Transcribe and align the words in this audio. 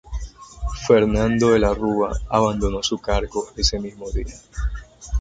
Fernando 0.87 1.51
de 1.51 1.59
la 1.59 1.75
Rúa 1.75 2.11
abandonó 2.27 2.81
su 2.81 2.97
cargo 2.97 3.51
ese 3.55 3.77
mismo 3.79 4.09
día. 4.09 4.33